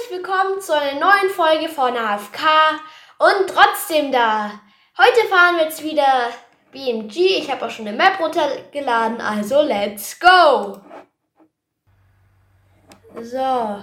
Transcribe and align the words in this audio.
herzlich 0.00 0.18
willkommen 0.18 0.60
zu 0.60 0.74
einer 0.74 1.00
neuen 1.00 1.30
Folge 1.30 1.68
von 1.68 1.96
AFK 1.96 2.40
und 3.18 3.48
trotzdem 3.48 4.12
da. 4.12 4.60
Heute 4.96 5.28
fahren 5.28 5.56
wir 5.56 5.64
jetzt 5.64 5.82
wieder 5.82 6.30
BMG. 6.70 7.16
Ich 7.38 7.50
habe 7.50 7.66
auch 7.66 7.70
schon 7.70 7.86
eine 7.86 7.96
Map 7.96 8.18
runtergeladen, 8.20 9.20
also 9.20 9.62
let's 9.62 10.18
go. 10.18 10.80
So. 13.20 13.82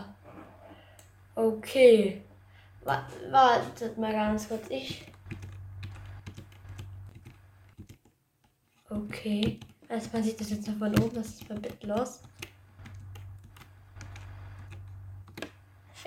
Okay. 1.35 2.23
Wartet 2.83 3.97
mal 3.97 4.13
ganz 4.13 4.47
kurz. 4.47 4.65
Ich. 4.69 5.03
Okay. 8.89 9.59
Erstmal 9.89 10.23
sieht 10.23 10.39
das 10.39 10.49
jetzt 10.49 10.67
noch 10.67 10.77
von 10.77 10.97
oben. 10.99 11.15
Das 11.15 11.27
ist 11.27 11.49
mal 11.49 11.59
los. 11.83 12.21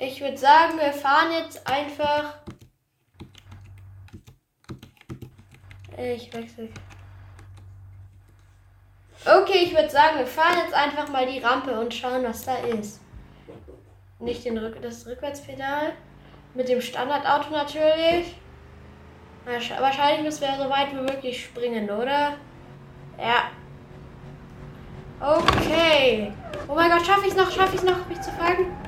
Ich 0.02 0.18
würde 0.22 0.38
sagen, 0.38 0.78
wir 0.78 0.94
fahren 0.94 1.30
jetzt 1.30 1.66
einfach. 1.70 2.36
Ich 5.98 6.32
wechsle. 6.32 6.70
Okay, 9.26 9.58
ich 9.64 9.74
würde 9.74 9.90
sagen, 9.90 10.16
wir 10.16 10.26
fahren 10.26 10.56
jetzt 10.64 10.72
einfach 10.72 11.06
mal 11.08 11.26
die 11.26 11.40
Rampe 11.40 11.78
und 11.78 11.92
schauen, 11.92 12.24
was 12.24 12.46
da 12.46 12.56
ist. 12.56 13.02
Nicht 14.18 14.42
den 14.46 14.56
Rück 14.56 14.80
das 14.80 15.06
Rückwärtspedal. 15.06 15.92
Mit 16.54 16.70
dem 16.70 16.80
Standardauto 16.80 17.50
natürlich. 17.50 18.36
Wahrscheinlich 19.44 20.22
müssen 20.22 20.40
wir 20.40 20.56
so 20.56 20.70
weit 20.70 20.92
wie 20.92 21.12
möglich 21.12 21.44
springen, 21.44 21.90
oder? 21.90 22.36
Ja. 23.18 23.50
Okay. 25.20 26.32
Oh 26.68 26.74
mein 26.74 26.90
Gott, 26.90 27.04
schaffe 27.04 27.26
ich 27.26 27.32
es 27.32 27.36
noch? 27.36 27.50
Schaffe 27.50 27.74
ich 27.74 27.82
es 27.82 27.84
noch, 27.84 28.06
mich 28.08 28.20
zu 28.22 28.30
fangen? 28.30 28.79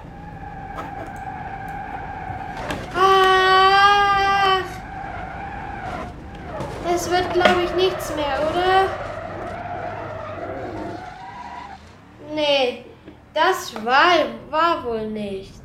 Es 7.03 7.11
wird, 7.11 7.33
glaube 7.33 7.63
ich, 7.65 7.75
nichts 7.75 8.15
mehr, 8.15 8.39
oder? 8.49 8.89
Nee, 12.33 12.85
das 13.35 13.75
war, 13.85 14.13
war 14.49 14.85
wohl 14.85 15.09
nichts. 15.09 15.61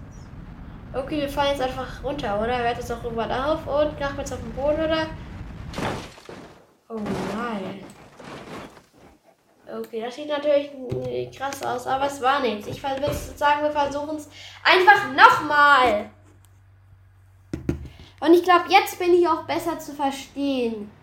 Okay, 0.92 1.22
wir 1.22 1.30
fallen 1.30 1.52
jetzt 1.52 1.62
einfach 1.62 2.04
runter, 2.04 2.42
oder? 2.42 2.58
Hört 2.58 2.80
es 2.80 2.90
auch 2.90 3.04
irgendwann 3.04 3.32
auf 3.32 3.68
und 3.68 4.00
jetzt 4.00 4.34
auf 4.34 4.40
den 4.40 4.54
Boden, 4.54 4.84
oder? 4.84 5.06
Oh 6.90 6.96
nein. 6.96 7.84
Okay, 9.80 10.02
das 10.02 10.16
sieht 10.16 10.30
natürlich 10.30 10.72
krass 11.38 11.62
aus, 11.62 11.86
aber 11.86 12.08
es 12.08 12.20
war 12.20 12.40
nichts. 12.40 12.66
Ich 12.66 12.82
würde 12.82 13.14
sagen, 13.14 13.62
wir 13.62 13.70
versuchen 13.70 14.18
es 14.18 14.28
einfach 14.64 15.14
nochmal. 15.14 16.10
Und 18.22 18.34
ich 18.34 18.42
glaube, 18.42 18.64
jetzt 18.70 18.98
bin 18.98 19.14
ich 19.14 19.28
auch 19.28 19.44
besser 19.44 19.78
zu 19.78 19.94
verstehen. 19.94 20.97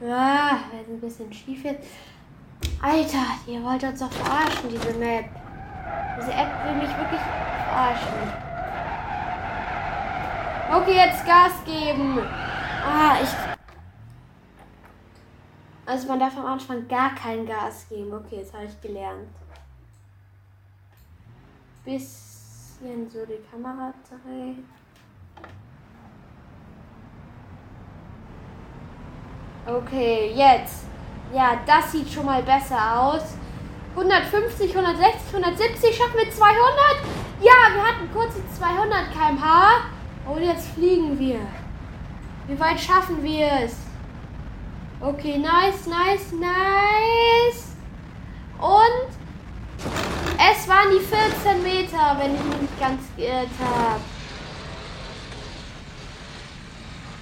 Ja, 0.00 0.60
wenn 0.70 0.94
ein 0.94 1.00
bisschen 1.00 1.32
schief 1.32 1.64
jetzt. 1.64 1.88
Alter, 2.80 3.24
ihr 3.46 3.62
wollt 3.62 3.82
uns 3.82 3.98
doch 3.98 4.12
verarschen, 4.12 4.70
diese 4.70 4.92
Map. 4.94 5.24
Diese 6.20 6.32
App 6.32 6.64
will 6.64 6.74
mich 6.74 6.96
wirklich 6.96 7.20
verarschen. 7.20 8.48
Okay, 10.70 10.96
jetzt 10.96 11.26
Gas 11.26 11.52
geben. 11.64 12.18
Ah, 12.84 13.16
ich. 13.22 13.28
Also 15.86 16.06
man 16.08 16.20
darf 16.20 16.36
am 16.36 16.46
Anfang 16.46 16.86
gar 16.86 17.14
kein 17.14 17.46
Gas 17.46 17.88
geben. 17.88 18.12
Okay, 18.12 18.36
jetzt 18.36 18.52
habe 18.52 18.66
ich 18.66 18.80
gelernt. 18.80 19.28
Bisschen 21.84 23.10
so 23.10 23.24
die 23.24 23.42
Kamera 23.50 23.92
drehen. 24.08 24.68
Okay, 29.68 30.32
jetzt. 30.34 30.84
Ja, 31.34 31.60
das 31.66 31.92
sieht 31.92 32.10
schon 32.10 32.24
mal 32.24 32.42
besser 32.42 33.02
aus. 33.02 33.20
150, 33.94 34.74
160, 34.74 35.34
170, 35.34 35.94
schaffen 35.94 36.16
wir 36.16 36.30
200? 36.30 36.56
Ja, 37.42 37.74
wir 37.74 37.82
hatten 37.86 38.08
kurz 38.14 38.32
die 38.34 38.58
200 38.58 39.12
km/h. 39.12 39.90
Und 40.26 40.42
jetzt 40.42 40.68
fliegen 40.68 41.18
wir. 41.18 41.40
Wie 42.46 42.58
weit 42.58 42.80
schaffen 42.80 43.22
wir 43.22 43.46
es? 43.62 43.76
Okay, 45.02 45.36
nice, 45.36 45.86
nice, 45.86 46.32
nice. 46.32 47.76
Und 48.58 49.08
es 50.50 50.66
waren 50.66 50.90
die 50.90 51.04
14 51.04 51.62
Meter, 51.62 52.16
wenn 52.18 52.34
ich 52.34 52.42
mich 52.42 52.60
nicht 52.62 52.80
ganz 52.80 53.02
geirrt 53.16 53.48
habe. 53.60 54.00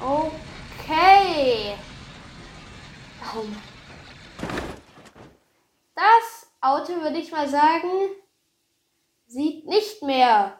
Okay. 0.00 1.74
Oh 3.36 3.44
das 5.94 6.50
Auto, 6.60 7.00
würde 7.02 7.18
ich 7.18 7.30
mal 7.30 7.48
sagen, 7.48 7.88
sieht 9.26 9.66
nicht 9.66 10.02
mehr 10.02 10.52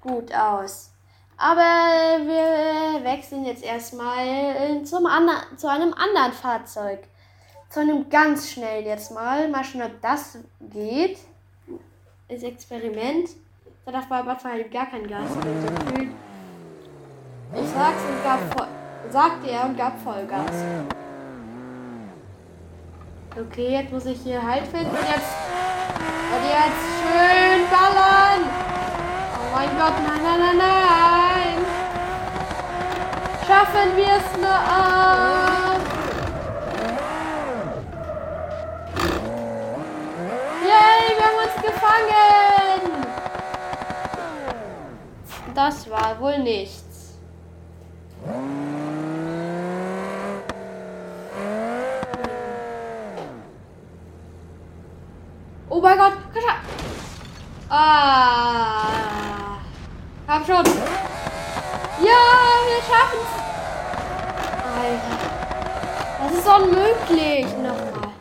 gut 0.00 0.32
aus. 0.32 0.90
Aber 1.36 2.24
wir 2.24 3.04
wechseln 3.04 3.44
jetzt 3.44 3.62
erstmal 3.62 4.82
zum 4.84 5.06
andern, 5.06 5.56
zu 5.56 5.68
einem 5.68 5.92
anderen 5.94 6.32
Fahrzeug. 6.32 7.00
Zu 7.70 7.80
einem 7.80 8.08
ganz 8.08 8.50
schnell 8.50 8.84
jetzt 8.84 9.12
mal. 9.12 9.48
Mal 9.48 9.62
schauen, 9.62 9.82
ob 9.82 10.00
das 10.00 10.38
geht. 10.60 11.18
Das 12.28 12.42
Experiment. 12.42 13.30
Da 13.84 13.92
darf 13.92 14.08
bei 14.08 14.22
Bad 14.22 14.42
halt 14.44 14.70
gar 14.70 14.86
kein 14.86 15.06
Gas 15.06 15.30
mehr. 15.36 16.08
Ich 17.54 17.68
sag's 17.70 18.02
und 18.02 18.24
gab 18.24 18.68
sagte 19.10 19.50
er 19.50 19.64
und 19.64 19.76
gab 19.76 19.98
Vollgas. 20.00 20.50
Okay, 23.40 23.70
jetzt 23.70 23.92
muss 23.92 24.04
ich 24.04 24.18
hier 24.24 24.42
Halt 24.42 24.66
finden. 24.66 24.96
Jetzt. 24.96 25.32
Und 26.34 26.42
jetzt 26.42 26.82
schön 26.98 27.70
ballern. 27.70 28.42
Oh 29.32 29.48
mein 29.54 29.68
Gott, 29.78 29.94
nein, 30.04 30.20
nein, 30.24 30.40
nein, 30.40 30.58
nein. 30.58 31.64
Schaffen 33.46 33.96
wir 33.96 34.16
es 34.16 34.36
noch? 34.42 34.62
Yay, 40.64 41.16
wir 41.16 41.24
haben 41.24 41.38
uns 41.44 41.56
gefangen. 41.62 42.82
Das 45.54 45.88
war 45.88 46.18
wohl 46.20 46.38
nichts. 46.40 47.18
Mein 55.88 55.98
Gott, 55.98 56.12
schon. 56.34 56.50
Ah. 57.70 58.88
Hab 60.26 60.46
schon. 60.46 60.64
Ja, 62.04 62.24
wir 62.66 62.82
schaffen's. 62.88 63.32
Alter. 64.76 65.16
Das 66.20 66.32
ist 66.32 66.46
unmöglich. 66.46 67.46
Nochmal. 67.56 68.12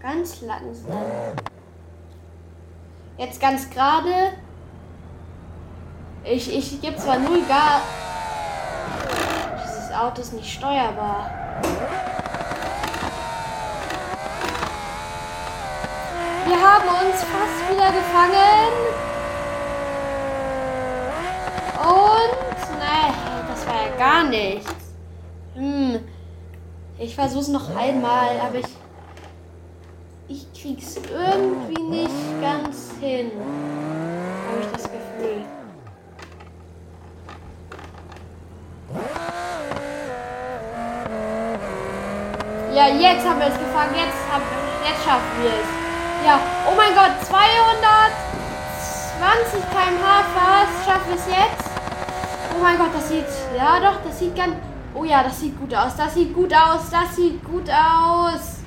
Ganz 0.00 0.40
langsam. 0.42 1.04
Jetzt 3.18 3.40
ganz 3.40 3.68
gerade. 3.68 4.32
Ich, 6.22 6.56
ich 6.56 6.80
gebe 6.80 6.96
zwar 6.96 7.18
null 7.18 7.42
Gas. 7.48 7.82
Dieses 9.64 9.92
Auto 9.92 10.20
ist 10.20 10.34
nicht 10.34 10.52
steuerbar. 10.52 11.45
Wir 16.46 16.60
haben 16.62 16.88
uns 16.88 17.22
fast 17.24 17.58
wieder 17.70 17.90
gefangen. 17.92 18.72
Und, 21.82 22.78
ne, 22.78 23.14
das 23.48 23.66
war 23.66 23.74
ja 23.74 23.96
gar 23.96 24.24
nichts. 24.24 24.74
Hm, 25.54 26.00
ich 26.98 27.14
versuch's 27.14 27.48
noch 27.48 27.74
einmal, 27.76 28.40
aber 28.40 28.58
ich, 28.58 28.66
ich 30.28 30.52
krieg's 30.52 30.96
irgendwie 30.96 31.82
nicht 31.82 32.40
ganz 32.40 32.92
hin. 33.00 33.30
Habe 34.46 34.60
ich 34.60 34.66
das 34.72 34.82
Gefühl. 34.84 35.44
Ja, 42.76 42.86
jetzt 42.88 43.24
haben 43.26 43.40
wir 43.40 43.46
es 43.46 43.58
gefangen. 43.58 43.94
Jetzt, 43.96 44.18
haben, 44.30 44.44
jetzt 44.84 45.02
schaffen 45.02 45.40
wir 45.40 45.48
es. 45.48 45.66
Ja, 46.26 46.38
oh 46.68 46.74
mein 46.76 46.94
Gott, 46.94 47.12
220 47.24 49.64
km/h 49.70 50.24
fast. 50.36 50.84
Schaffen 50.84 51.08
wir 51.08 51.16
es 51.16 51.26
jetzt? 51.26 51.64
Oh 52.54 52.58
mein 52.62 52.76
Gott, 52.76 52.90
das 52.92 53.08
sieht, 53.08 53.24
ja 53.56 53.80
doch, 53.80 54.02
das 54.04 54.18
sieht 54.18 54.36
ganz, 54.36 54.56
Oh 54.94 55.04
ja, 55.04 55.22
das 55.22 55.40
sieht 55.40 55.58
gut 55.58 55.74
aus. 55.74 55.96
Das 55.96 56.12
sieht 56.12 56.34
gut 56.34 56.52
aus. 56.52 56.90
Das 56.90 57.16
sieht 57.16 57.42
gut 57.42 57.70
aus. 57.70 58.58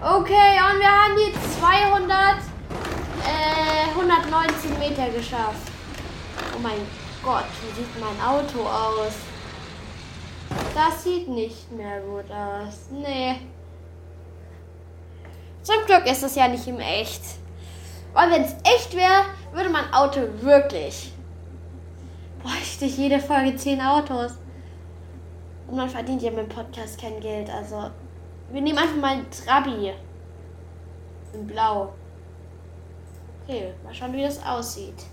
Okay, 0.00 0.58
und 0.66 0.80
wir 0.80 0.90
haben 0.90 1.14
die 1.14 1.32
200, 1.60 2.38
äh, 3.22 3.86
119 3.94 4.76
Meter 4.80 5.10
geschafft. 5.10 5.70
Oh 6.56 6.60
mein 6.60 6.88
Gott, 7.22 7.46
wie 7.62 7.70
sieht 7.80 8.00
mein 8.00 8.20
Auto 8.20 8.66
aus? 8.66 9.25
Das 10.76 11.04
sieht 11.04 11.26
nicht 11.26 11.72
mehr 11.72 12.02
gut 12.02 12.30
aus. 12.30 12.90
Nee. 12.90 13.36
Zum 15.62 15.86
Glück 15.86 16.04
ist 16.04 16.22
es 16.22 16.34
ja 16.34 16.48
nicht 16.48 16.66
im 16.66 16.78
Echt. 16.78 17.22
Weil 18.12 18.30
wenn 18.30 18.42
es 18.42 18.52
echt 18.62 18.94
wäre, 18.94 19.24
würde 19.54 19.70
mein 19.70 19.90
Auto 19.94 20.20
wirklich. 20.42 21.14
Bräuchte 22.42 22.84
ich 22.84 22.98
jede 22.98 23.18
Folge 23.20 23.56
10 23.56 23.80
Autos. 23.80 24.32
Und 25.66 25.76
man 25.78 25.88
verdient 25.88 26.20
ja 26.20 26.30
mit 26.30 26.40
dem 26.40 26.48
Podcast 26.50 27.00
kein 27.00 27.20
Geld. 27.20 27.48
Also, 27.48 27.90
wir 28.52 28.60
nehmen 28.60 28.76
einfach 28.76 28.96
mal 28.96 29.12
ein 29.12 29.30
Trabi. 29.30 29.94
In 31.32 31.46
Blau. 31.46 31.94
Okay, 33.44 33.72
mal 33.82 33.94
schauen, 33.94 34.12
wie 34.12 34.22
das 34.22 34.44
aussieht. 34.44 35.06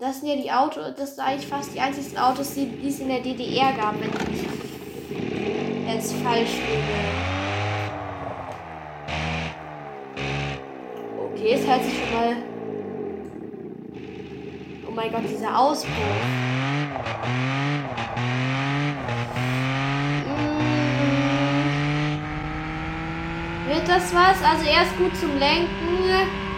Das 0.00 0.18
sind 0.18 0.28
ja 0.30 0.36
die 0.36 0.50
Autos, 0.50 0.94
das 0.96 1.14
sind 1.14 1.22
eigentlich 1.22 1.46
fast 1.46 1.74
die 1.74 1.80
einzigen 1.80 2.16
Autos, 2.16 2.54
die, 2.54 2.72
es 2.88 3.00
in 3.00 3.08
der 3.08 3.20
DDR 3.20 3.74
gab, 3.74 4.00
wenn 4.00 4.08
ich 4.08 4.46
jetzt 5.86 6.14
falsch 6.22 6.54
liege. 6.54 6.80
Okay, 11.22 11.52
es 11.52 11.66
hört 11.66 11.84
sich 11.84 11.92
schon 11.98 12.14
mal. 12.18 12.36
Oh 14.88 14.92
mein 14.92 15.12
Gott, 15.12 15.24
dieser 15.28 15.58
Ausbruch. 15.58 15.92
Hm. 20.24 20.48
Wird 23.68 23.86
das 23.86 24.14
was? 24.14 24.42
Also 24.42 24.64
er 24.64 24.82
ist 24.82 24.96
gut 24.96 25.14
zum 25.14 25.38
Lenken. 25.38 26.49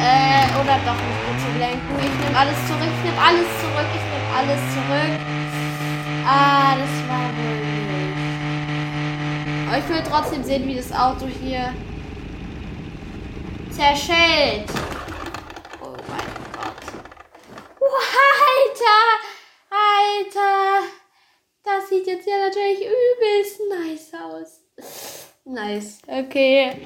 Äh, 0.00 0.46
oder 0.60 0.78
doch 0.86 0.94
nicht 0.94 1.20
gut 1.26 1.38
zu 1.42 1.50
lenken. 1.58 1.98
Ich 1.98 2.24
nehme 2.24 2.38
alles 2.38 2.58
zurück, 2.68 2.86
ich 2.86 3.04
nehme 3.04 3.20
alles 3.20 3.48
zurück, 3.60 3.90
ich 3.94 4.06
nehme 4.12 4.28
alles 4.36 4.60
zurück. 4.72 5.12
Ah, 6.24 6.76
das 6.76 6.94
war 7.08 7.28
wohl. 7.36 7.68
Aber 9.66 9.78
ich 9.78 9.88
will 9.88 10.02
trotzdem 10.08 10.44
sehen, 10.44 10.66
wie 10.68 10.76
das 10.76 10.92
Auto 10.92 11.26
hier 11.26 11.74
zerschellt. 13.70 14.70
Oh 15.80 15.96
mein 16.08 16.30
Gott. 16.52 16.84
Alter! 18.54 19.02
Alter! 19.70 20.86
Das 21.64 21.88
sieht 21.88 22.06
jetzt 22.06 22.26
ja 22.26 22.36
natürlich 22.46 22.80
übelst 22.80 23.60
nice 23.68 24.12
aus. 24.14 24.60
Nice. 25.44 25.98
Okay. 26.06 26.76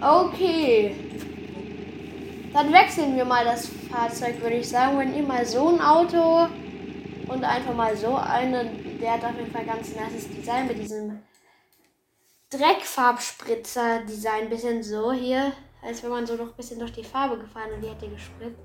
Okay. 0.00 0.94
Dann 2.52 2.72
wechseln 2.72 3.16
wir 3.16 3.24
mal 3.24 3.44
das 3.44 3.68
Fahrzeug, 3.90 4.40
würde 4.40 4.56
ich 4.56 4.68
sagen. 4.68 4.98
Wenn 4.98 5.14
ihr 5.14 5.22
mal 5.22 5.44
so 5.46 5.68
ein 5.68 5.80
Auto 5.80 6.48
und 7.28 7.44
einfach 7.44 7.74
mal 7.74 7.96
so 7.96 8.14
einen, 8.16 8.98
der 9.00 9.14
hat 9.14 9.24
auf 9.24 9.36
jeden 9.36 9.50
Fall 9.50 9.64
ganz 9.64 9.94
nice 9.94 10.28
Design 10.28 10.66
mit 10.66 10.78
diesem 10.78 11.22
Dreckfarbspritzer-Design. 12.50 14.48
Bisschen 14.48 14.82
so 14.82 15.12
hier, 15.12 15.52
als 15.82 16.02
wenn 16.02 16.10
man 16.10 16.26
so 16.26 16.34
noch 16.34 16.48
ein 16.48 16.56
bisschen 16.56 16.78
durch 16.78 16.92
die 16.92 17.04
Farbe 17.04 17.38
gefahren 17.38 17.72
und 17.74 17.82
die 17.82 17.88
hätte 17.88 18.08
gespritzt. 18.08 18.60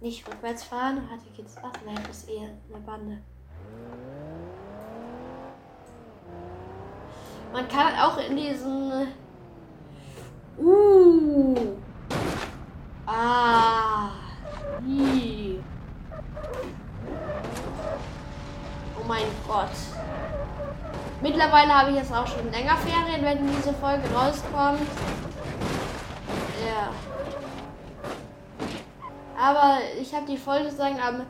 Nicht 0.00 0.26
rückwärts 0.28 0.64
fahren, 0.64 1.08
hatte 1.10 1.24
ich 1.32 1.38
jetzt. 1.38 1.58
Ach 1.62 1.72
nein, 1.86 1.98
das 2.06 2.18
ist 2.18 2.28
eher 2.28 2.50
eine 2.68 2.80
Bande. 2.84 3.22
Man 7.52 7.68
kann 7.68 7.94
auch 7.98 8.18
in 8.18 8.36
diesen 8.36 9.08
Uh. 10.58 11.76
Ah. 13.06 14.12
I. 14.86 15.58
Oh 18.98 19.04
mein 19.06 19.26
Gott. 19.46 19.68
Mittlerweile 21.20 21.74
habe 21.74 21.90
ich 21.90 21.96
jetzt 21.96 22.12
auch 22.12 22.26
schon 22.26 22.50
länger 22.52 22.76
Ferien, 22.76 23.24
wenn 23.24 23.46
diese 23.46 23.72
Folge 23.74 24.02
rauskommt. 24.14 24.88
Ja. 26.64 26.90
Aber 29.36 29.78
ich 30.00 30.14
habe 30.14 30.26
die 30.26 30.36
Folge 30.36 30.70
sagen, 30.70 30.96
aber 31.00 31.26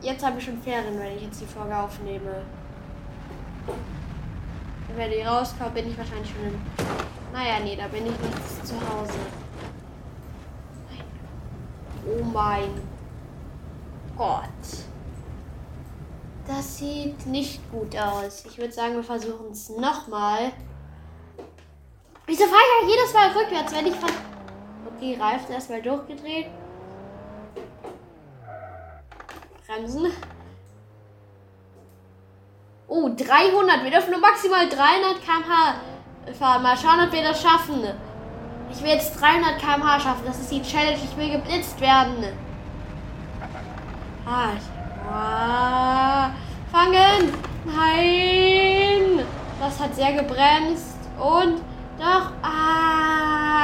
jetzt 0.00 0.24
habe 0.24 0.38
ich 0.38 0.44
schon 0.44 0.60
Ferien, 0.62 0.98
wenn 0.98 1.16
ich 1.16 1.24
jetzt 1.24 1.40
die 1.40 1.46
Folge 1.46 1.76
aufnehme. 1.76 2.42
Wenn 4.96 5.10
die 5.10 5.22
rauskommt, 5.22 5.74
bin 5.74 5.90
ich 5.90 5.98
wahrscheinlich 5.98 6.30
schon 6.30 6.44
in 6.44 6.60
naja, 7.32 7.60
nee, 7.60 7.76
da 7.76 7.88
bin 7.88 8.06
ich 8.06 8.18
nicht 8.18 8.66
zu 8.66 8.74
Hause. 8.74 9.18
Oh 12.06 12.24
mein 12.24 12.70
Gott. 14.16 14.48
Das 16.46 16.78
sieht 16.78 17.26
nicht 17.26 17.60
gut 17.70 17.96
aus. 17.96 18.44
Ich 18.44 18.58
würde 18.58 18.72
sagen, 18.72 18.96
wir 18.96 19.04
versuchen 19.04 19.52
es 19.52 19.68
nochmal. 19.70 20.52
Wieso 22.26 22.44
fahre 22.44 22.60
ich 22.60 22.88
ja 22.88 22.94
jedes 22.94 23.14
Mal 23.14 23.30
rückwärts, 23.30 23.74
wenn 23.74 23.86
ich 23.86 23.94
von... 23.94 24.10
Okay, 24.94 25.16
Reifen 25.20 25.52
erstmal 25.52 25.82
durchgedreht. 25.82 26.46
Bremsen. 29.66 30.12
Oh, 32.88 33.08
300. 33.08 33.84
Wir 33.84 33.90
dürfen 33.90 34.10
nur 34.10 34.20
maximal 34.20 34.68
300 34.68 35.22
km/h 35.22 35.91
fahren. 36.38 36.62
Mal 36.62 36.76
schauen, 36.76 37.00
ob 37.06 37.12
wir 37.12 37.22
das 37.22 37.42
schaffen. 37.42 37.84
Ich 38.70 38.82
will 38.82 38.90
jetzt 38.90 39.20
300 39.20 39.58
km/h 39.58 40.00
schaffen. 40.00 40.22
Das 40.26 40.38
ist 40.38 40.50
die 40.50 40.62
Challenge. 40.62 40.98
Ich 41.02 41.16
will 41.16 41.30
geblitzt 41.30 41.80
werden. 41.80 42.24
Ah, 44.24 44.50
ah, 45.10 46.30
fangen! 46.70 47.34
Nein! 47.64 49.26
Das 49.60 49.80
hat 49.80 49.94
sehr 49.94 50.12
gebremst. 50.12 50.96
Und 51.18 51.60
doch. 51.98 52.32
Ah! 52.42 53.62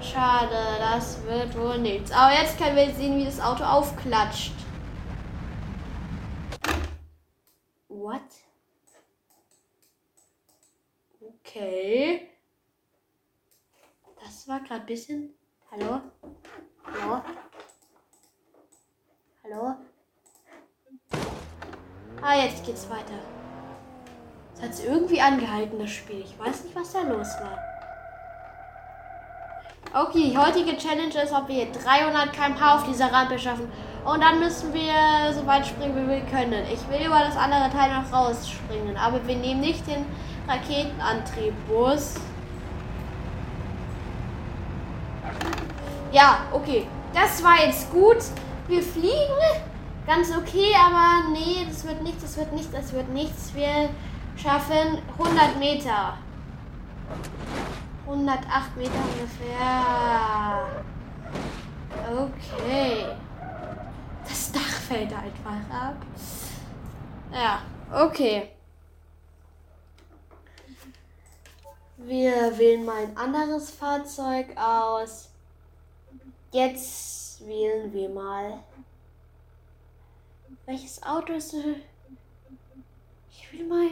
Schade, 0.00 0.56
das 0.78 1.24
wird 1.24 1.56
wohl 1.58 1.78
nichts. 1.78 2.12
Aber 2.12 2.32
jetzt 2.32 2.58
können 2.58 2.76
wir 2.76 2.92
sehen, 2.94 3.16
wie 3.16 3.24
das 3.24 3.40
Auto 3.40 3.64
aufklatscht. 3.64 4.52
What? 7.88 8.41
Okay. 11.54 12.28
Das 14.24 14.48
war 14.48 14.60
gerade 14.60 14.80
ein 14.80 14.86
bisschen. 14.86 15.34
Hallo? 15.70 16.00
Hallo? 16.86 17.22
Hallo? 19.44 19.74
Ah, 22.22 22.36
jetzt 22.36 22.64
geht's 22.64 22.88
weiter. 22.88 23.18
Es 24.54 24.62
hat 24.62 24.84
irgendwie 24.86 25.20
angehalten, 25.20 25.78
das 25.78 25.90
Spiel. 25.90 26.20
Ich 26.20 26.38
weiß 26.38 26.64
nicht, 26.64 26.74
was 26.74 26.92
da 26.92 27.02
los 27.02 27.28
war. 27.42 27.58
Okay, 29.92 30.30
die 30.30 30.38
heutige 30.38 30.78
Challenge 30.78 31.22
ist, 31.22 31.34
ob 31.34 31.48
wir 31.48 31.70
300 31.70 32.32
km/h 32.32 32.76
auf 32.76 32.84
dieser 32.84 33.12
Rampe 33.12 33.38
schaffen. 33.38 33.70
Und 34.06 34.22
dann 34.22 34.40
müssen 34.40 34.72
wir 34.72 35.34
so 35.34 35.46
weit 35.46 35.66
springen, 35.66 35.96
wie 35.96 36.08
wir 36.08 36.22
können. 36.22 36.64
Ich 36.72 36.88
will 36.88 37.06
über 37.06 37.18
das 37.18 37.36
andere 37.36 37.68
Teil 37.68 37.92
noch 37.92 38.10
rausspringen, 38.10 38.96
aber 38.96 39.26
wir 39.26 39.36
nehmen 39.36 39.60
nicht 39.60 39.86
den 39.86 40.06
Raketenantrieb-Bus. 40.48 42.14
Ja, 46.12 46.38
okay. 46.52 46.86
Das 47.14 47.42
war 47.42 47.64
jetzt 47.64 47.90
gut. 47.90 48.18
Wir 48.68 48.82
fliegen. 48.82 49.62
Ganz 50.06 50.30
okay, 50.36 50.74
aber 50.74 51.30
nee, 51.30 51.64
das 51.68 51.86
wird 51.86 52.02
nichts, 52.02 52.22
das 52.22 52.36
wird 52.36 52.52
nichts, 52.52 52.72
das 52.72 52.92
wird 52.92 53.08
nichts. 53.10 53.54
Wir 53.54 53.88
schaffen 54.36 54.98
100 55.18 55.58
Meter. 55.58 56.18
108 58.06 58.76
Meter 58.76 58.90
ungefähr. 59.12 60.66
Okay. 62.10 63.06
Das 64.28 64.52
Dach 64.52 64.60
fällt 64.60 65.12
einfach 65.12 65.62
ab. 65.70 65.96
Ja, 67.32 67.60
okay. 68.04 68.50
Wir 72.04 72.58
wählen 72.58 72.84
mal 72.84 73.04
ein 73.04 73.16
anderes 73.16 73.70
Fahrzeug 73.70 74.56
aus. 74.56 75.30
Jetzt 76.50 77.46
wählen 77.46 77.92
wir 77.92 78.08
mal. 78.08 78.62
Welches 80.66 81.02
Auto 81.02 81.32
ist. 81.34 81.54
Ich 83.30 83.52
will 83.52 83.66
mal. 83.66 83.86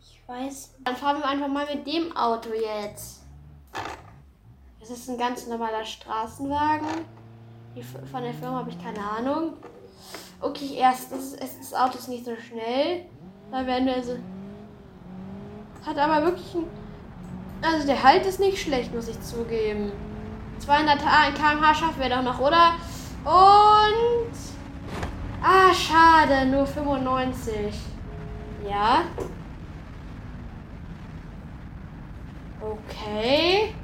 Ich 0.00 0.22
weiß. 0.26 0.74
Dann 0.84 0.96
fahren 0.96 1.18
wir 1.18 1.26
einfach 1.26 1.48
mal 1.48 1.66
mit 1.74 1.86
dem 1.86 2.16
Auto 2.16 2.50
jetzt. 2.52 3.22
Es 4.80 4.90
ist 4.90 5.08
ein 5.10 5.18
ganz 5.18 5.46
normaler 5.46 5.84
Straßenwagen. 5.84 6.88
Von 8.10 8.22
der 8.22 8.34
Firma 8.34 8.58
habe 8.58 8.70
ich 8.70 8.82
keine 8.82 9.00
Ahnung. 9.00 9.54
Okay, 10.40 10.76
erstens, 10.76 11.36
das 11.36 11.74
Auto 11.74 11.98
ist 11.98 12.08
nicht 12.08 12.24
so 12.24 12.36
schnell. 12.36 13.06
Da 13.50 13.66
werden 13.66 13.86
wir 13.86 14.02
so. 14.02 14.16
Hat 15.88 15.96
aber 15.96 16.22
wirklich 16.22 16.54
ein. 16.54 16.66
Also 17.62 17.86
der 17.86 18.02
Halt 18.02 18.26
ist 18.26 18.38
nicht 18.40 18.60
schlecht, 18.60 18.94
muss 18.94 19.08
ich 19.08 19.20
zugeben. 19.22 19.90
200 20.58 20.98
km/h 20.98 21.74
schaffen 21.74 22.00
wir 22.00 22.10
doch 22.10 22.22
noch, 22.22 22.38
oder? 22.38 22.74
Und. 23.24 24.34
Ah, 25.42 25.72
schade, 25.72 26.44
nur 26.46 26.66
95. 26.66 27.74
Ja. 28.68 29.04
Okay. 32.60 33.74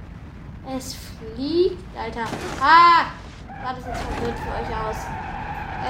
Es 0.77 0.95
fliegt. 0.95 1.83
Alter. 1.97 2.25
Ah! 2.61 3.07
War 3.65 3.75
das 3.75 3.87
jetzt 3.87 4.03
verwirrt 4.03 4.39
für 4.41 4.51
euch 4.51 4.77
aus? 4.77 4.97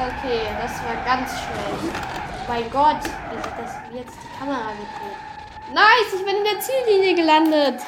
Okay, 0.07 0.43
das 0.61 0.73
war 0.85 1.05
ganz 1.05 1.31
schlecht. 1.31 1.97
Oh 2.39 2.53
mein 2.53 2.71
Gott, 2.71 3.03
wie 3.03 3.37
sich 3.37 3.53
das 3.59 3.73
jetzt 3.93 4.17
die 4.23 4.39
Kamera 4.39 4.71
gedreht. 4.71 5.34
Nice, 5.73 6.15
ich 6.15 6.25
bin 6.25 6.37
in 6.37 6.45
der 6.45 6.61
Ziellinie 6.61 7.15
gelandet. 7.15 7.81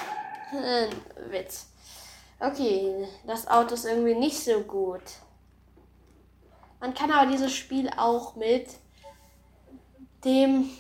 Hm, 0.51 1.31
Witz. 1.31 1.67
Okay, 2.41 3.07
das 3.27 3.49
Auto 3.49 3.75
ist 3.75 3.85
irgendwie 3.85 4.15
nicht 4.15 4.39
so 4.39 4.61
gut. 4.61 5.03
Man 6.81 6.95
kann 6.95 7.11
aber 7.11 7.31
dieses 7.31 7.55
Spiel 7.55 7.91
auch 7.97 8.37
mit 8.37 8.69
dem 10.25 10.71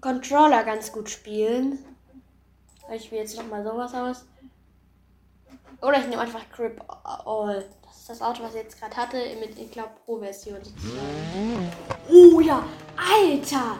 Controller 0.00 0.64
ganz 0.64 0.92
gut 0.92 1.10
spielen. 1.10 1.84
Ich 2.92 3.10
will 3.10 3.18
jetzt 3.18 3.36
noch 3.36 3.46
mal 3.46 3.64
sowas 3.64 3.94
aus. 3.94 4.26
Oder 5.80 5.98
ich 5.98 6.06
nehme 6.06 6.22
einfach 6.22 6.48
Grip 6.50 6.82
All. 7.04 7.64
Das 7.82 7.96
ist 7.98 8.10
das 8.10 8.22
Auto, 8.22 8.42
was 8.42 8.54
ich 8.54 8.62
jetzt 8.62 8.78
gerade 8.78 8.96
hatte, 8.96 9.16
mit, 9.40 9.58
ich 9.58 9.70
glaube, 9.70 9.90
Pro-Version 10.04 10.60
Oh 12.10 12.40
ja, 12.40 12.62
Alter! 12.96 13.78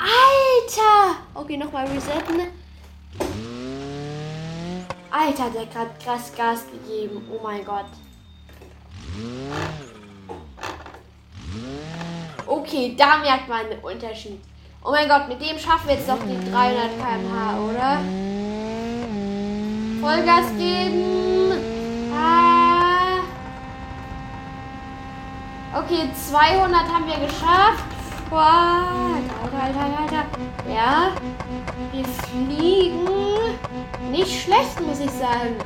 Alter! 0.00 1.18
Okay, 1.34 1.56
nochmal 1.58 1.86
resetten. 1.86 2.40
Alter, 5.10 5.50
der 5.50 5.62
hat 5.62 5.72
gerade 5.72 5.90
krass 6.02 6.32
Gas 6.34 6.64
gegeben. 6.70 7.26
Oh 7.30 7.40
mein 7.42 7.64
Gott. 7.64 7.84
Okay, 12.46 12.94
da 12.96 13.18
merkt 13.18 13.48
man 13.48 13.68
den 13.68 13.80
Unterschied. 13.80 14.40
Oh 14.82 14.90
mein 14.90 15.08
Gott, 15.08 15.28
mit 15.28 15.40
dem 15.42 15.58
schaffen 15.58 15.88
wir 15.88 15.96
jetzt 15.96 16.08
doch 16.08 16.18
die 16.24 16.50
300 16.50 16.96
km/h, 16.96 17.60
oder? 17.60 18.00
Vollgas 20.00 20.46
geben. 20.56 21.52
Ah. 22.14 23.18
Okay, 25.78 26.08
200 26.14 26.88
haben 26.88 27.06
wir 27.06 27.26
geschafft. 27.26 27.99
Alter, 28.36 29.62
Alter, 29.62 29.80
Alter, 29.80 29.98
Alter. 30.02 30.24
Ja, 30.68 31.12
wir 31.92 32.04
fliegen 32.04 33.08
nicht 34.10 34.42
schlecht, 34.42 34.80
muss 34.80 35.00
ich 35.00 35.10
sagen. 35.10 35.56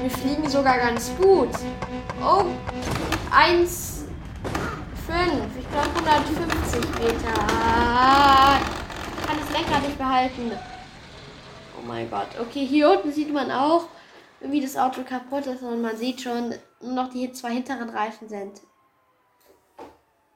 Wir 0.00 0.10
fliegen 0.10 0.48
sogar 0.48 0.78
ganz 0.78 1.12
gut. 1.16 1.50
Oh, 2.22 2.44
1, 3.30 4.04
5, 5.06 5.58
ich 5.58 5.70
glaube 5.70 5.88
150 5.94 6.80
Meter. 6.98 7.34
Ich 9.14 9.26
kann 9.26 9.38
das 9.38 9.50
Lenkrad 9.52 9.82
nicht 9.82 9.98
behalten. 9.98 10.52
Oh 11.78 11.86
mein 11.86 12.10
Gott. 12.10 12.28
Okay, 12.40 12.64
hier 12.64 12.90
unten 12.90 13.12
sieht 13.12 13.32
man 13.32 13.50
auch, 13.50 13.88
wie 14.40 14.60
das 14.60 14.76
Auto 14.76 15.02
kaputt 15.02 15.46
ist 15.46 15.62
und 15.62 15.82
man 15.82 15.96
sieht 15.96 16.22
schon, 16.22 16.54
nur 16.80 16.92
noch 16.92 17.10
die 17.10 17.30
zwei 17.32 17.52
hinteren 17.52 17.90
Reifen 17.90 18.28
sind 18.28 18.60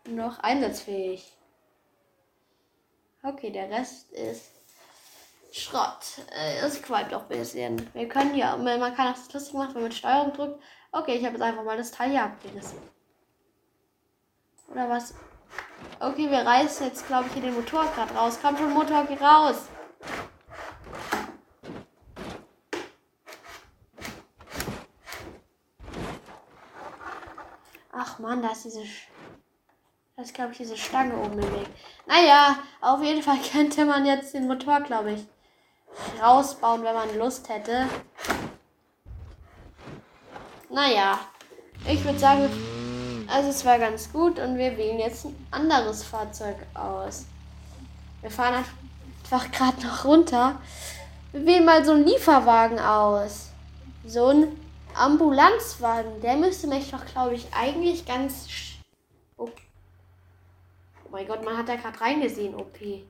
noch 0.09 0.39
einsatzfähig. 0.41 1.33
Okay, 3.27 3.51
der 3.51 3.71
Rest 3.71 4.13
ist 4.13 4.51
Schrott. 5.51 6.21
Es 6.63 6.83
qualmt 6.83 7.15
auch 7.15 7.23
ein 7.23 7.29
bisschen. 7.29 7.89
Wir 7.95 8.07
können 8.07 8.35
ja, 8.35 8.55
man 8.55 8.95
kann 8.95 9.15
auch 9.15 9.17
das 9.17 9.33
lustig 9.33 9.55
machen, 9.55 9.77
wenn 9.77 9.83
man 9.85 9.93
Steuerung 9.93 10.35
drückt. 10.35 10.63
Okay, 10.93 11.15
ich 11.15 11.25
habe 11.25 11.35
jetzt 11.35 11.43
einfach 11.43 11.65
mal 11.65 11.79
das 11.79 11.91
Teil 11.91 12.11
hier 12.11 12.23
abgerissen. 12.23 12.77
Oder 14.71 14.91
was? 14.91 15.15
Okay, 16.01 16.31
wir 16.31 16.41
reißen 16.41 16.87
jetzt, 16.87 17.07
glaube 17.07 17.29
ich, 17.29 17.33
hier 17.33 17.43
den 17.43 17.55
Motor 17.55 17.87
gerade 17.95 18.13
raus. 18.15 18.39
Komm 18.43 18.59
schon, 18.59 18.75
Motor, 18.75 19.07
geh 19.07 19.15
raus. 19.15 19.69
Ach 27.91 28.19
man, 28.19 28.43
da 28.43 28.53
ist 28.53 28.67
diese. 28.67 28.83
Das 30.17 30.27
ist, 30.27 30.35
glaube 30.35 30.53
ich, 30.53 30.59
diese 30.59 30.77
Stange 30.77 31.17
oben 31.17 31.41
im 31.41 31.53
Weg. 31.53 31.67
Naja, 32.07 32.57
auf 32.81 33.03
jeden 33.03 33.23
Fall 33.23 33.39
könnte 33.53 33.85
man 33.85 34.07
jetzt 34.07 34.33
den 34.33 34.47
Motor, 34.47 34.81
glaube 34.81 35.13
ich, 35.13 35.27
rausbauen, 36.23 36.85
wenn 36.85 36.95
man 36.95 37.19
Lust 37.19 37.49
hätte. 37.49 37.89
Naja, 40.71 41.19
ich 41.89 42.05
würde 42.05 42.19
sagen, 42.19 42.49
also 43.27 43.49
es 43.49 43.65
war 43.65 43.79
ganz 43.79 44.13
gut 44.13 44.39
und 44.39 44.57
wir 44.57 44.77
wählen 44.77 44.99
jetzt 44.99 45.25
ein 45.25 45.47
anderes 45.51 46.05
Fahrzeug 46.05 46.57
aus. 46.75 47.27
Wir 48.21 48.31
fahren 48.31 48.65
einfach 49.25 49.51
gerade 49.51 49.85
noch 49.85 50.05
runter. 50.05 50.61
Wir 51.33 51.45
wählen 51.45 51.65
mal 51.65 51.85
so 51.85 51.93
einen 51.93 52.07
Lieferwagen 52.07 52.79
aus. 52.79 53.51
So 54.07 54.29
ein 54.29 54.61
Ambulanzwagen. 54.95 56.21
Der 56.23 56.37
müsste 56.37 56.69
mich 56.69 56.91
doch, 56.93 57.05
glaube 57.05 57.35
ich, 57.35 57.49
eigentlich 57.53 58.07
ganz... 58.07 58.47
Mein 61.15 61.29
Gott, 61.29 61.45
man 61.45 61.57
hat 61.57 61.69
da 61.69 61.77
gerade 61.77 62.01
reingesehen, 62.01 62.57
OP. 62.57 62.81
Nice, 62.81 63.07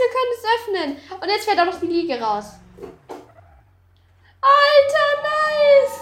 wir 0.00 0.10
können 0.10 0.32
es 0.32 0.44
öffnen. 0.56 1.20
Und 1.22 1.28
jetzt 1.28 1.44
fährt 1.44 1.60
auch 1.60 1.66
noch 1.66 1.78
die 1.78 1.86
Liege 1.86 2.20
raus. 2.20 2.54
Alter, 4.40 5.22
nice. 5.22 6.00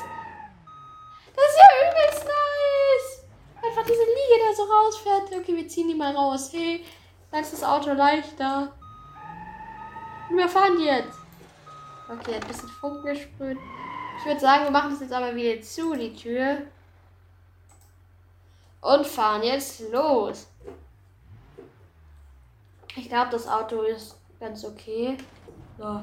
Das 1.37 1.45
ist 1.45 1.59
ja 1.59 1.69
übelst 1.91 2.25
nice. 2.25 3.27
Einfach 3.63 3.83
diese 3.83 4.01
Liege 4.01 4.41
da 4.49 4.55
so 4.57 4.63
rausfährt. 4.63 5.31
Okay, 5.31 5.57
wir 5.57 5.69
ziehen 5.69 5.89
die 5.89 5.95
mal 5.95 6.17
raus. 6.17 6.49
Hey, 6.55 6.87
dann 7.31 7.43
ist 7.43 7.53
das 7.53 7.63
Auto 7.63 7.93
leichter. 7.93 8.73
Und 10.31 10.39
wir 10.39 10.49
fahren 10.49 10.81
jetzt. 10.81 11.19
Okay, 12.09 12.37
ein 12.37 12.49
bisschen 12.49 12.71
Funken 12.71 13.05
gesprüht. 13.05 13.59
Ich 14.21 14.25
würde 14.25 14.41
sagen, 14.41 14.65
wir 14.65 14.71
machen 14.71 14.93
das 14.93 15.01
jetzt 15.01 15.13
aber 15.13 15.37
wieder 15.37 15.61
zu, 15.61 15.95
die 15.95 16.17
Tür. 16.17 16.63
Und 18.83 19.07
fahren 19.07 19.43
jetzt 19.45 19.81
los. 19.93 20.49
Ich 22.97 23.09
glaube, 23.09 23.31
das 23.31 23.49
Auto 23.49 23.83
ist 23.83 24.17
ganz 24.39 24.65
okay. 24.65 25.17
So. 25.79 26.01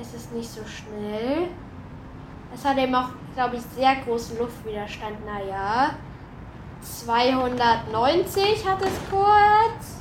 Es 0.00 0.14
ist 0.14 0.32
nicht 0.32 0.48
so 0.48 0.64
schnell. 0.64 1.48
Es 2.54 2.64
hat 2.64 2.78
eben 2.78 2.94
auch, 2.94 3.08
glaube 3.34 3.56
ich, 3.56 3.62
sehr 3.62 3.96
großen 3.96 4.38
Luftwiderstand. 4.38 5.26
Naja. 5.26 5.96
290 6.80 8.66
hat 8.66 8.80
es 8.80 8.94
kurz. 9.10 9.96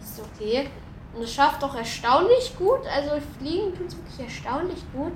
Ist 0.00 0.20
okay. 0.20 0.70
Und 1.14 1.22
es 1.22 1.32
schafft 1.34 1.62
doch 1.62 1.74
erstaunlich 1.74 2.56
gut. 2.56 2.80
Also 2.86 3.20
fliegen 3.38 3.76
tut 3.76 3.88
es 3.88 3.96
wirklich 3.96 4.20
erstaunlich 4.20 4.82
gut. 4.94 5.12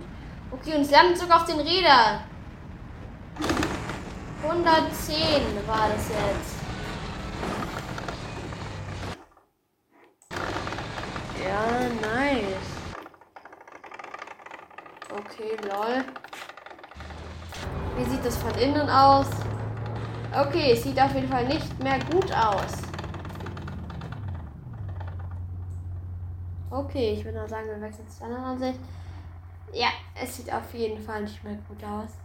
Okay, 0.51 0.75
und 0.77 0.83
es 0.83 0.91
landet 0.91 1.17
sogar 1.17 1.41
auf 1.41 1.47
den 1.47 1.61
Rädern. 1.61 2.21
110 4.43 5.67
war 5.67 5.89
das 5.89 6.09
jetzt. 6.09 6.57
Ja, 11.45 11.89
nice. 12.01 12.73
Okay, 15.11 15.57
lol. 15.63 16.05
Wie 17.97 18.05
sieht 18.11 18.25
das 18.25 18.37
von 18.37 18.55
innen 18.57 18.89
aus? 18.89 19.29
Okay, 20.35 20.73
es 20.73 20.83
sieht 20.83 21.01
auf 21.01 21.15
jeden 21.15 21.29
Fall 21.29 21.47
nicht 21.47 21.83
mehr 21.83 21.99
gut 22.11 22.33
aus. 22.33 22.83
Okay, 26.71 27.13
ich 27.13 27.25
würde 27.25 27.47
sagen, 27.49 27.69
wir 27.69 27.81
wechseln 27.81 28.09
zur 28.09 28.27
anderen 28.27 28.45
Ansicht. 28.45 28.81
Ja, 29.73 29.89
es 30.21 30.37
sieht 30.37 30.53
auf 30.53 30.73
jeden 30.75 31.01
Fall 31.03 31.23
nicht 31.23 31.45
mehr 31.45 31.59
gut 31.69 31.85
aus. 31.85 32.22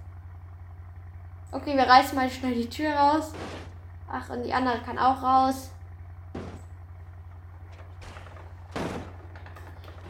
Okay, 1.50 1.77
wir 1.77 1.88
reißen 1.88 2.16
mal 2.16 2.30
schnell 2.30 2.56
die 2.56 2.70
Tür 2.70 2.94
raus. 2.94 3.32
Ach, 4.12 4.30
und 4.30 4.44
die 4.44 4.54
andere 4.54 4.80
kann 4.80 5.00
auch 5.00 5.22
raus. 5.22 5.72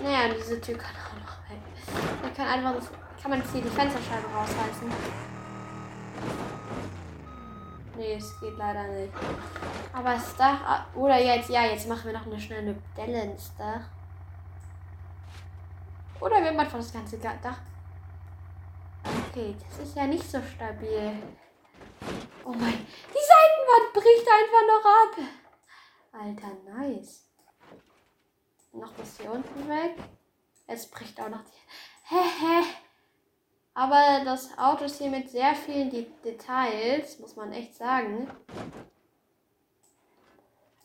Naja, 0.01 0.33
diese 0.33 0.59
Tür 0.59 0.77
kann 0.77 0.95
auch 0.95 1.13
noch 1.13 1.49
weg. 1.49 1.59
Da 2.23 2.29
kann 2.29 2.47
einfach 2.47 2.75
das, 2.75 2.89
kann 3.21 3.31
man 3.31 3.39
jetzt 3.39 3.51
hier 3.51 3.61
die 3.61 3.69
Fensterscheibe 3.69 4.27
rausreißen. 4.33 4.91
Nee, 7.97 8.13
es 8.13 8.39
geht 8.39 8.57
leider 8.57 8.83
nicht. 8.87 9.13
Aber 9.93 10.13
das 10.13 10.35
Dach. 10.35 10.85
Oder 10.95 11.19
jetzt, 11.19 11.49
ja, 11.49 11.65
jetzt 11.65 11.87
machen 11.87 12.05
wir 12.05 12.13
noch 12.13 12.25
eine 12.25 12.39
schnelle 12.39 12.75
Delle 12.95 13.23
ins 13.23 13.55
Dach. 13.55 13.81
Oder 16.19 16.43
wir 16.43 16.51
machen 16.51 16.77
das 16.77 16.93
ganze 16.93 17.17
Dach. 17.17 17.57
Okay, 19.37 19.55
das 19.69 19.87
ist 19.87 19.95
ja 19.95 20.07
nicht 20.07 20.23
so 20.23 20.39
stabil. 20.41 21.13
Oh 22.43 22.49
mein. 22.49 22.87
Die 23.13 23.25
Seitenwand 23.29 23.93
bricht 23.93 24.27
einfach 24.27 24.63
noch 24.67 24.85
ab. 24.89 25.15
Alter, 26.11 26.57
nice. 26.75 27.29
Noch 28.73 28.97
was 28.97 29.19
hier 29.19 29.31
unten 29.31 29.69
weg. 29.69 29.95
Es 30.65 30.89
bricht 30.89 31.21
auch 31.21 31.29
noch 31.29 31.43
die. 31.43 32.15
Hehe. 32.15 32.63
Aber 33.75 34.25
das 34.25 34.57
Auto 34.57 34.85
ist 34.85 34.97
hier 34.97 35.11
mit 35.11 35.29
sehr 35.29 35.53
vielen 35.53 35.91
De 35.91 36.07
Details, 36.25 37.19
muss 37.19 37.35
man 37.35 37.53
echt 37.53 37.75
sagen. 37.75 38.27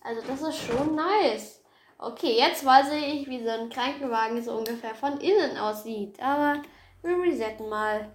Also 0.02 0.20
das 0.26 0.42
ist 0.42 0.58
schon 0.58 0.94
nice. 0.94 1.62
Okay, 1.96 2.36
jetzt 2.36 2.66
weiß 2.66 2.92
ich, 2.92 3.26
wie 3.28 3.42
so 3.42 3.48
ein 3.48 3.70
Krankenwagen 3.70 4.42
so 4.42 4.58
ungefähr 4.58 4.94
von 4.94 5.18
innen 5.22 5.56
aussieht. 5.56 6.20
Aber 6.20 6.60
wir 7.00 7.16
resetten 7.16 7.70
mal. 7.70 8.14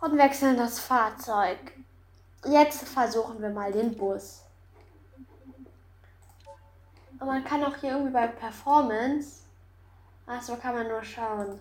Und 0.00 0.16
wechseln 0.16 0.56
das 0.56 0.80
Fahrzeug. 0.80 1.58
Jetzt 2.46 2.88
versuchen 2.88 3.40
wir 3.42 3.50
mal 3.50 3.70
den 3.70 3.96
Bus. 3.96 4.42
Und 7.18 7.26
man 7.26 7.44
kann 7.44 7.62
auch 7.64 7.76
hier 7.76 7.92
irgendwie 7.92 8.12
bei 8.12 8.26
Performance. 8.26 9.42
Achso, 10.26 10.56
kann 10.56 10.74
man 10.74 10.88
nur 10.88 11.04
schauen. 11.04 11.58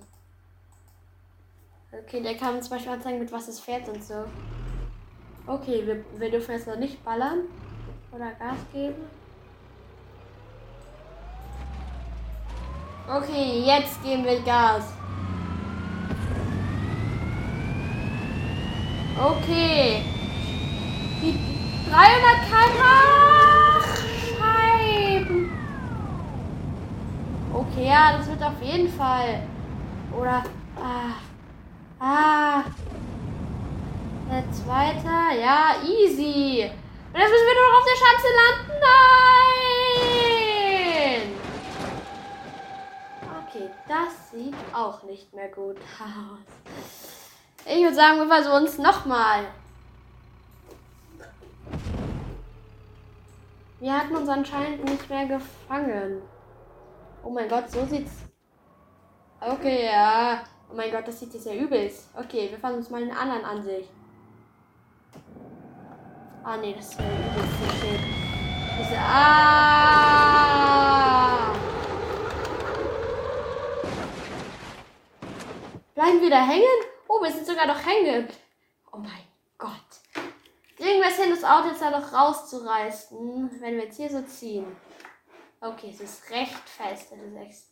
Okay, 1.92 2.22
der 2.22 2.38
kann 2.38 2.62
zum 2.62 2.72
Beispiel 2.72 2.94
anzeigen, 2.94 3.20
mit 3.20 3.32
was 3.32 3.48
es 3.50 3.60
fährt 3.60 3.90
und 3.90 4.02
so. 4.02 4.24
Okay, 5.46 5.86
wir, 5.86 6.06
wir 6.20 6.32
dürfen 6.32 6.52
jetzt 6.52 6.68
noch 6.68 6.78
nicht 6.78 7.04
ballern 7.04 7.42
oder 8.12 8.32
Gas 8.34 8.58
geben. 8.72 9.10
Okay, 13.10 13.64
jetzt 13.66 14.02
geben 14.04 14.24
wir 14.24 14.40
Gas. 14.44 14.99
Okay. 19.22 20.02
Die 21.22 21.38
300 21.90 22.48
km 22.48 22.80
Scheiben. 24.38 25.52
Okay, 27.54 27.88
ja, 27.88 28.18
das 28.18 28.28
wird 28.30 28.42
auf 28.42 28.62
jeden 28.62 28.88
Fall. 28.88 29.44
Oder. 30.18 30.44
Ah. 30.82 31.16
Ah. 32.00 32.64
Der 34.32 34.50
zweite. 34.54 35.12
Ja, 35.42 35.76
easy. 35.84 36.72
Und 37.12 37.20
jetzt 37.20 37.30
müssen 37.30 37.48
wir 37.48 37.56
nur 37.56 37.68
noch 37.72 37.80
auf 37.80 37.86
der 37.86 37.98
Schanze 38.00 38.30
landen. 38.40 38.74
Nein. 41.12 41.26
Okay, 43.46 43.68
das 43.86 44.12
sieht 44.32 44.56
auch 44.74 45.04
nicht 45.04 45.34
mehr 45.34 45.50
gut 45.50 45.78
aus. 46.00 47.09
Ich 47.72 47.84
würde 47.84 47.94
sagen, 47.94 48.18
wir 48.18 48.26
versuchen 48.28 48.66
es 48.66 48.80
nochmal. 48.80 49.46
Wir 53.80 53.96
hatten 53.96 54.16
uns 54.16 54.28
anscheinend 54.28 54.86
nicht 54.86 55.08
mehr 55.08 55.28
gefangen. 55.28 56.24
Oh 57.24 57.30
mein 57.30 57.48
Gott, 57.48 57.70
so 57.70 57.86
sieht's. 57.86 58.24
Okay, 59.40 59.86
ja. 59.86 60.42
Oh 60.72 60.76
mein 60.76 60.90
Gott, 60.92 61.08
das 61.08 61.20
sieht 61.20 61.32
jetzt 61.36 61.46
ja 61.46 61.54
übelst. 61.54 62.10
Okay, 62.18 62.50
wir 62.50 62.58
fangen 62.58 62.78
uns 62.78 62.90
mal 62.90 63.04
in 63.04 63.12
einer 63.12 63.20
anderen 63.20 63.46
Ansicht. 63.46 63.90
Ah, 66.44 66.58
nee, 66.58 66.74
das 66.74 66.90
ist 66.90 67.00
ja 67.00 67.06
übelst. 67.06 67.54
Diese. 68.80 68.98
Ah! 68.98 70.40
Bleiben 75.94 76.20
wir 76.20 76.30
da 76.32 76.42
hängen? 76.48 76.79
Oh, 77.30 77.32
wir 77.32 77.36
sind 77.36 77.48
sogar 77.48 77.68
noch 77.68 77.86
hängen. 77.86 78.28
Oh 78.92 78.98
mein 78.98 79.28
Gott. 79.58 79.72
Kriegen 80.76 81.00
wir 81.00 81.10
es 81.10 81.18
hin, 81.18 81.30
das 81.30 81.44
Auto 81.44 81.68
jetzt 81.68 81.82
da 81.82 81.92
noch 81.92 82.12
rauszureißen, 82.12 83.62
wenn 83.62 83.76
wir 83.76 83.84
jetzt 83.84 83.98
hier 83.98 84.10
so 84.10 84.22
ziehen? 84.24 84.66
Okay, 85.62 85.92
es 85.92 86.00
ist 86.00 86.30
recht 86.32 86.68
fest. 86.68 87.12
Es 87.12 87.22
ist 87.22 87.36
echt 87.36 87.64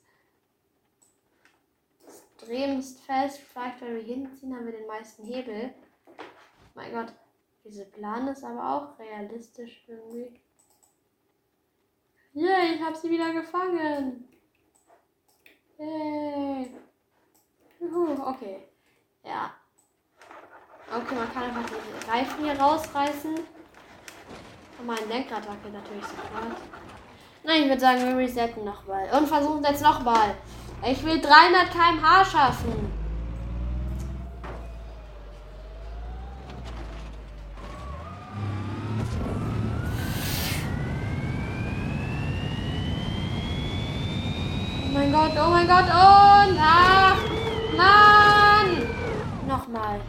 extremst 2.05 2.99
fest. 2.99 3.39
Vielleicht, 3.39 3.81
wenn 3.81 3.95
wir 3.95 4.03
hinziehen, 4.03 4.55
haben 4.55 4.65
wir 4.65 4.73
den 4.73 4.86
meisten 4.86 5.25
Hebel. 5.25 5.73
Mein 6.75 6.91
Gott, 6.91 7.13
diese 7.63 7.86
Plan 7.86 8.27
ist 8.27 8.43
aber 8.43 8.69
auch 8.69 8.99
realistisch 8.99 9.84
irgendwie. 9.88 10.39
Yay, 12.34 12.75
ich 12.75 12.81
habe 12.81 12.95
sie 12.95 13.10
wieder 13.10 13.34
gefangen. 13.34 14.29
Yay. 15.79 16.75
Juhu, 17.79 18.21
okay. 18.21 18.67
Ja. 19.23 19.51
Okay, 20.89 21.15
man 21.15 21.34
kann 21.34 21.43
einfach 21.43 21.69
die 21.69 22.10
Reifen 22.10 22.43
hier 22.45 22.60
rausreißen. 22.60 23.36
Und 24.80 24.86
mein 24.86 25.10
Lenkrad 25.10 25.47
wackelt 25.47 25.73
natürlich 25.73 26.06
sofort. 26.06 26.56
Nein, 27.43 27.63
ich 27.63 27.67
würde 27.69 27.82
sagen, 27.82 28.06
wir 28.06 28.17
resetten 28.17 28.63
nochmal. 28.63 29.10
Und 29.17 29.27
versuchen 29.27 29.63
es 29.63 29.71
jetzt 29.71 29.84
nochmal. 29.84 30.36
Ich 30.86 31.03
will 31.03 31.19
300 31.19 31.71
km/h 31.71 32.25
schaffen. 32.25 32.93
Oh 44.84 44.99
mein 44.99 45.12
Gott, 45.12 45.32
oh 45.36 45.49
mein 45.49 45.67
Gott, 45.67 45.86
und 45.86 46.60
ach, 46.60 47.17
Mann! 47.75 48.17
Nochmal. 49.67 49.99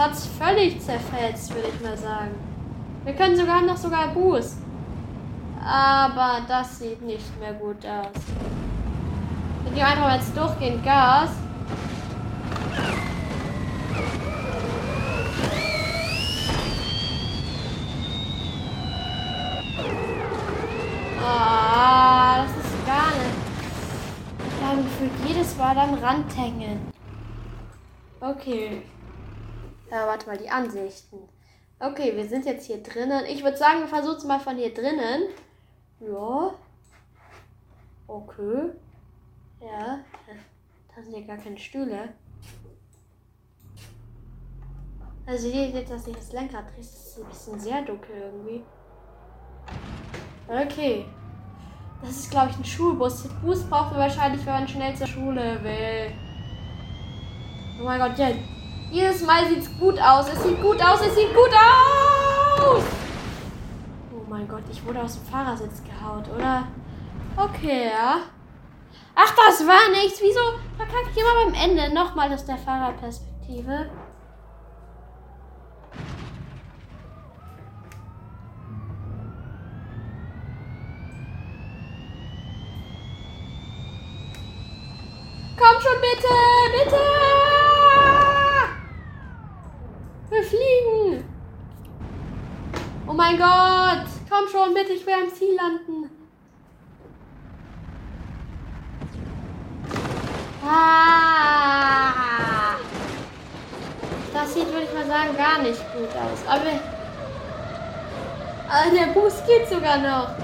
hat 0.00 0.12
es 0.12 0.26
völlig 0.26 0.80
zerfetzt, 0.80 1.54
würde 1.54 1.68
ich 1.68 1.80
mal 1.82 1.96
sagen. 1.96 2.34
Wir 3.04 3.12
können 3.12 3.36
sogar 3.36 3.60
noch 3.60 3.76
sogar 3.76 4.08
Boost. 4.08 4.56
Aber 5.62 6.40
das 6.48 6.78
sieht 6.78 7.02
nicht 7.02 7.38
mehr 7.38 7.52
gut 7.52 7.84
aus. 7.84 8.22
Wir 9.64 9.72
geben 9.72 9.84
einfach 9.84 10.14
jetzt 10.14 10.34
durchgehend 10.34 10.82
Gas. 10.82 11.30
Ah, 21.22 22.42
das 22.42 22.64
ist 22.64 22.86
gar 22.86 23.10
nicht. 23.10 23.36
Wir 24.58 24.68
haben 24.68 24.86
gefühlt 25.60 25.76
jedes 25.76 25.76
Mal 25.76 25.78
am 25.78 25.94
Rand 25.94 26.36
hängen. 26.36 26.92
Okay. 28.20 28.82
Ja, 29.90 30.06
warte 30.06 30.26
mal, 30.26 30.38
die 30.38 30.48
Ansichten. 30.48 31.18
Okay, 31.78 32.16
wir 32.16 32.28
sind 32.28 32.44
jetzt 32.46 32.66
hier 32.66 32.82
drinnen. 32.82 33.24
Ich 33.26 33.42
würde 33.42 33.56
sagen, 33.56 33.80
wir 33.80 33.88
versuchen 33.88 34.16
es 34.16 34.24
mal 34.24 34.40
von 34.40 34.56
hier 34.56 34.72
drinnen. 34.72 35.30
Ja. 36.00 36.54
Okay. 38.06 38.70
Ja. 39.60 40.00
Da 40.94 41.02
sind 41.02 41.16
ja 41.16 41.26
gar 41.26 41.38
keine 41.38 41.58
Stühle. 41.58 42.14
Also 45.26 45.48
hier 45.48 45.68
jetzt, 45.68 45.90
dass 45.90 46.06
ich 46.06 46.16
das 46.16 46.32
Lenkrad 46.32 46.66
drehe, 46.70 46.80
ist 46.80 47.18
ein 47.18 47.28
bisschen 47.28 47.60
sehr 47.60 47.82
dunkel 47.82 48.16
irgendwie. 48.16 48.64
Okay. 50.48 51.06
Das 52.02 52.10
ist, 52.10 52.30
glaube 52.30 52.50
ich, 52.50 52.56
ein 52.56 52.64
Schulbus. 52.64 53.22
Den 53.22 53.40
Bus 53.40 53.62
brauchen 53.64 53.92
wir 53.96 54.02
wahrscheinlich, 54.02 54.44
wenn 54.46 54.54
man 54.54 54.68
schnell 54.68 54.96
zur 54.96 55.06
Schule 55.06 55.62
will. 55.62 56.12
Oh 57.80 57.84
mein 57.84 58.00
Gott, 58.00 58.18
ja. 58.18 58.28
Jedes 58.90 59.22
Mal 59.24 59.46
sieht 59.46 59.58
es 59.58 59.78
gut 59.78 60.00
aus. 60.00 60.28
Es 60.32 60.42
sieht 60.42 60.60
gut 60.60 60.82
aus. 60.82 61.00
Es 61.00 61.14
sieht 61.14 61.34
gut 61.34 61.52
aus. 61.52 62.82
Oh 64.12 64.24
mein 64.28 64.48
Gott, 64.48 64.62
ich 64.70 64.84
wurde 64.84 65.02
aus 65.02 65.14
dem 65.14 65.26
Fahrersitz 65.30 65.82
gehaut, 65.84 66.24
oder? 66.34 66.64
Okay, 67.36 67.90
ja. 67.90 68.20
Ach, 69.14 69.34
das 69.36 69.66
war 69.66 69.90
nichts. 70.02 70.20
Wieso 70.22 70.40
verkacke 70.76 71.10
ich 71.14 71.20
immer 71.20 71.44
beim 71.44 71.54
Ende 71.54 71.94
nochmal 71.94 72.32
aus 72.32 72.44
der 72.44 72.56
Fahrerperspektive? 72.56 73.90
bitte, 86.00 86.34
bitte! 86.72 87.02
Wir 90.30 90.42
fliegen! 90.44 91.24
Oh 93.06 93.12
mein 93.12 93.36
Gott! 93.38 94.06
Komm 94.30 94.48
schon, 94.48 94.74
bitte, 94.74 94.92
ich 94.92 95.06
will 95.06 95.14
am 95.14 95.34
Ziel 95.34 95.56
landen. 95.56 96.10
Ah! 100.64 101.90
Das 104.32 104.54
sieht, 104.54 104.68
würde 104.68 104.84
ich 104.84 104.92
mal 104.94 105.06
sagen, 105.06 105.36
gar 105.36 105.58
nicht 105.58 105.82
gut 105.92 106.08
aus. 106.14 106.46
Aber, 106.46 106.80
aber 108.70 108.90
der 108.96 109.12
Boost 109.12 109.46
geht 109.46 109.68
sogar 109.68 109.98
noch. 109.98 110.39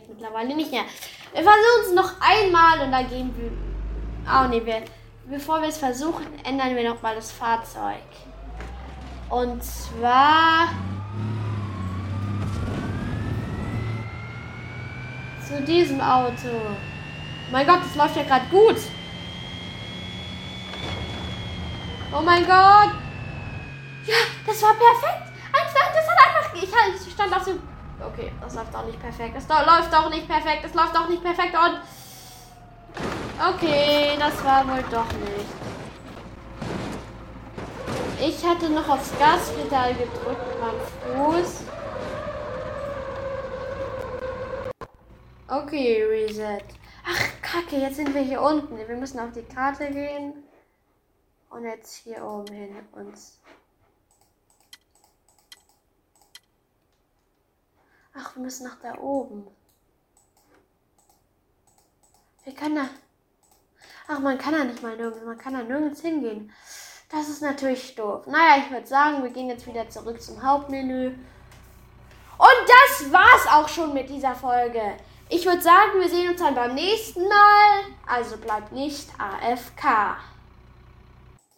Geht 0.00 0.08
mittlerweile 0.08 0.54
nicht 0.54 0.70
mehr. 0.70 0.84
Wir 1.32 1.42
versuchen 1.42 1.86
es 1.86 1.94
noch 1.94 2.12
einmal 2.20 2.80
und 2.80 2.92
dann 2.92 3.08
gehen 3.08 3.34
wir. 3.36 3.50
Oh 4.26 4.48
nee, 4.48 4.64
wir, 4.64 4.82
bevor 5.26 5.60
wir 5.60 5.68
es 5.68 5.78
versuchen, 5.78 6.26
ändern 6.44 6.74
wir 6.76 6.88
noch 6.88 7.02
mal 7.02 7.14
das 7.14 7.32
Fahrzeug. 7.32 8.02
Und 9.28 9.62
zwar 9.62 10.68
zu 15.46 15.62
diesem 15.62 16.00
Auto. 16.00 16.48
Mein 17.50 17.66
Gott, 17.66 17.80
das 17.84 17.96
läuft 17.96 18.16
ja 18.16 18.22
gerade 18.22 18.46
gut. 18.46 18.76
Oh 22.12 22.22
mein 22.22 22.44
Gott. 22.44 22.92
Ja, 24.06 24.16
das 24.46 24.62
war 24.62 24.74
perfekt. 24.74 25.32
Eins, 25.52 25.74
das 25.74 26.08
hat 26.08 26.18
einfach. 26.26 26.54
Ich, 26.54 27.06
ich 27.06 27.12
stand 27.12 27.34
auf 27.34 27.44
dem. 27.44 27.69
Okay, 28.02 28.32
das 28.40 28.54
läuft 28.54 28.74
auch 28.74 28.86
nicht 28.86 29.00
perfekt. 29.00 29.36
Das 29.36 29.48
läuft 29.48 29.94
auch 29.94 30.10
nicht 30.10 30.28
perfekt. 30.28 30.64
Das 30.64 30.74
läuft 30.74 30.96
auch 30.96 31.08
nicht 31.08 31.22
perfekt. 31.22 31.54
Und. 31.54 31.80
Okay, 33.54 34.16
das 34.18 34.44
war 34.44 34.66
wohl 34.68 34.84
doch 34.90 35.12
nicht. 35.12 35.46
Ich 38.22 38.44
hatte 38.44 38.68
noch 38.68 38.86
aufs 38.86 39.12
Gaspedal 39.18 39.94
gedrückt 39.94 40.60
meinem 40.60 41.40
Fuß. 41.40 41.64
Okay, 45.48 46.04
Reset. 46.04 46.64
Ach, 47.04 47.26
kacke, 47.42 47.76
jetzt 47.76 47.96
sind 47.96 48.14
wir 48.14 48.20
hier 48.20 48.42
unten. 48.42 48.76
Wir 48.76 48.96
müssen 48.96 49.18
auf 49.18 49.32
die 49.32 49.42
Karte 49.42 49.90
gehen. 49.90 50.44
Und 51.48 51.64
jetzt 51.64 51.96
hier 51.96 52.22
oben 52.24 52.52
hin 52.54 52.76
uns. 52.92 53.39
Ach, 58.14 58.34
wir 58.34 58.42
müssen 58.42 58.64
nach 58.64 58.78
da 58.82 58.98
oben. 58.98 59.46
Wir 62.44 62.54
können 62.54 62.76
da. 62.76 62.88
Ach, 64.08 64.18
man 64.18 64.38
kann 64.38 64.54
da 64.54 64.64
nicht 64.64 64.82
mal 64.82 64.96
nirgends. 64.96 65.24
Man 65.24 65.38
kann 65.38 65.54
da 65.54 65.62
nirgends 65.62 66.00
hingehen. 66.00 66.52
Das 67.10 67.28
ist 67.28 67.42
natürlich 67.42 67.94
doof. 67.94 68.26
Naja, 68.26 68.62
ich 68.64 68.70
würde 68.70 68.86
sagen, 68.86 69.22
wir 69.22 69.30
gehen 69.30 69.48
jetzt 69.48 69.66
wieder 69.66 69.88
zurück 69.88 70.20
zum 70.22 70.42
Hauptmenü. 70.42 71.08
Und 71.08 72.68
das 72.68 73.12
war's 73.12 73.46
auch 73.52 73.68
schon 73.68 73.92
mit 73.92 74.08
dieser 74.08 74.34
Folge. 74.34 74.96
Ich 75.28 75.44
würde 75.44 75.60
sagen, 75.60 76.00
wir 76.00 76.08
sehen 76.08 76.30
uns 76.30 76.40
dann 76.40 76.54
beim 76.54 76.74
nächsten 76.74 77.22
Mal. 77.22 77.82
Also 78.06 78.36
bleibt 78.36 78.72
nicht 78.72 79.08
AFK. 79.18 80.16